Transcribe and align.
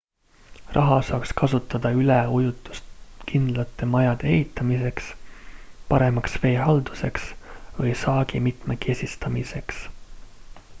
raha 0.75 0.95
saaks 1.09 1.33
kasutada 1.41 1.91
üleujutuskindlate 1.99 3.89
majade 3.97 4.25
ehitamiseks 4.33 5.11
paremaks 5.93 6.39
veehalduseks 6.47 7.31
ja 7.91 7.95
saagi 8.07 8.45
mitmekesistamiseks 8.49 9.89